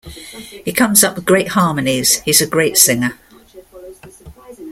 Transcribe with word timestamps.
He 0.65 0.73
comes 0.73 1.03
up 1.03 1.15
with 1.15 1.25
great 1.25 1.49
harmonies, 1.49 2.21
he's 2.21 2.41
a 2.41 2.47
great 2.47 2.75
singer. 2.75 3.19